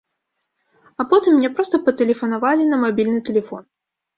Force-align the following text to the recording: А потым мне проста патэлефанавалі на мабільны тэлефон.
А 1.03 1.05
потым 1.11 1.31
мне 1.35 1.51
проста 1.59 1.81
патэлефанавалі 1.89 2.63
на 2.71 2.83
мабільны 2.85 3.21
тэлефон. 3.29 3.63